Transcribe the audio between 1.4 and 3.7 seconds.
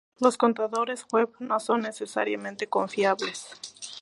son necesariamente confiables.